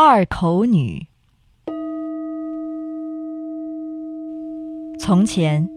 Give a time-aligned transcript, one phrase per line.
[0.00, 1.08] 二口女。
[5.00, 5.68] 从前，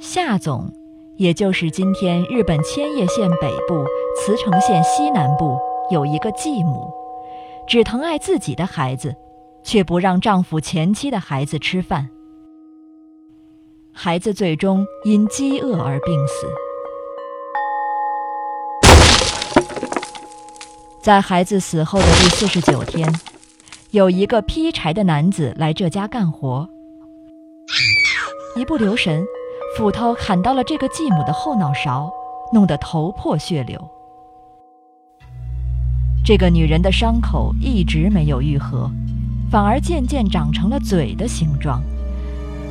[0.00, 0.72] 夏总，
[1.18, 3.84] 也就是今天日本千叶县北部、
[4.16, 5.58] 茨城县西南部，
[5.90, 6.90] 有一个继母，
[7.68, 9.14] 只疼爱自己的孩子，
[9.62, 12.08] 却不让丈夫前妻的孩子吃饭。
[13.92, 16.46] 孩子最终因饥饿而病死。
[21.02, 23.06] 在孩子死后的第四十九天，
[23.92, 26.68] 有一个劈柴的男子来这家干活，
[28.56, 29.24] 一不留神，
[29.76, 32.10] 斧头砍到了这个继母的后脑勺，
[32.52, 33.80] 弄得头破血流。
[36.24, 38.90] 这个女人的伤口一直没有愈合，
[39.52, 41.80] 反而渐渐长成了嘴的形状，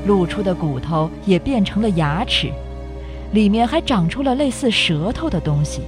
[0.06, 2.52] 露出的骨头也变成了牙齿，
[3.32, 5.80] 里面还长出了类似舌头的东西。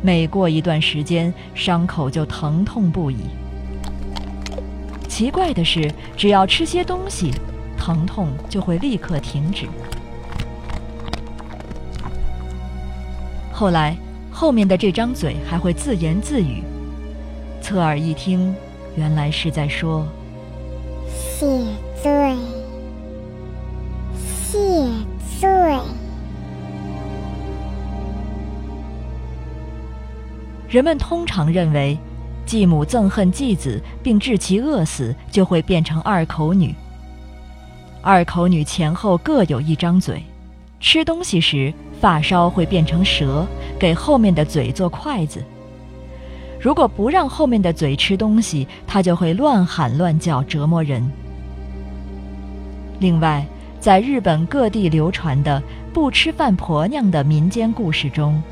[0.00, 3.16] 每过一段时间，伤口就疼痛不已。
[5.20, 7.30] 奇怪的是，只要吃些东西，
[7.76, 9.66] 疼痛就会立刻停止。
[13.52, 13.94] 后来，
[14.30, 16.62] 后面的这张嘴还会自言自语。
[17.60, 18.54] 侧耳一听，
[18.96, 20.08] 原来是在说
[21.06, 21.46] “谢
[22.02, 22.34] 罪，
[24.16, 24.58] 谢
[25.38, 25.50] 罪”。
[30.66, 31.98] 人们通常认为，
[32.50, 36.74] 继母憎恨继子并致其饿死，就会变成二口女。
[38.02, 40.20] 二口女前后各有一张嘴，
[40.80, 43.46] 吃东西时发梢会变成蛇，
[43.78, 45.40] 给后面的嘴做筷子。
[46.58, 51.08] 如果不让后面的嘴吃东西，她就会乱喊乱叫，折磨人。
[52.98, 53.46] 另外，
[53.78, 58.42] 在日本各地流传的不吃饭婆娘的民间故事中。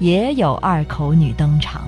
[0.00, 1.82] 也有二口女登场。